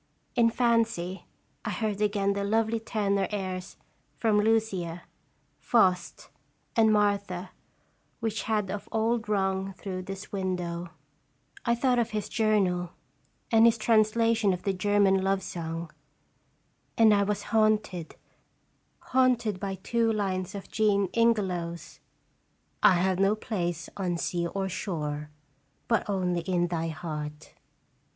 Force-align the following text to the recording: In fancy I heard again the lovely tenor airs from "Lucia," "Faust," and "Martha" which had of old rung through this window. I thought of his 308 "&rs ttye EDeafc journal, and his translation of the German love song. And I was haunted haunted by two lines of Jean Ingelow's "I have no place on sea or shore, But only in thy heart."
In 0.35 0.49
fancy 0.49 1.27
I 1.63 1.69
heard 1.69 2.01
again 2.01 2.33
the 2.33 2.43
lovely 2.43 2.79
tenor 2.79 3.27
airs 3.29 3.77
from 4.17 4.39
"Lucia," 4.39 5.03
"Faust," 5.59 6.31
and 6.75 6.91
"Martha" 6.91 7.51
which 8.19 8.41
had 8.49 8.71
of 8.71 8.89
old 8.91 9.29
rung 9.29 9.73
through 9.73 10.01
this 10.01 10.31
window. 10.31 10.89
I 11.65 11.75
thought 11.75 11.99
of 11.99 12.09
his 12.09 12.29
308 12.29 12.29
"&rs 12.33 12.33
ttye 12.33 12.41
EDeafc 12.41 12.61
journal, 12.63 12.89
and 13.51 13.65
his 13.67 13.77
translation 13.77 14.53
of 14.53 14.63
the 14.63 14.73
German 14.73 15.21
love 15.23 15.43
song. 15.43 15.91
And 16.97 17.13
I 17.13 17.21
was 17.21 17.43
haunted 17.53 18.15
haunted 19.13 19.59
by 19.59 19.75
two 19.83 20.11
lines 20.11 20.55
of 20.55 20.67
Jean 20.71 21.09
Ingelow's 21.09 21.99
"I 22.81 22.93
have 22.95 23.19
no 23.19 23.35
place 23.35 23.87
on 23.95 24.17
sea 24.17 24.47
or 24.47 24.67
shore, 24.67 25.29
But 25.87 26.09
only 26.09 26.41
in 26.41 26.69
thy 26.69 26.87
heart." 26.87 27.53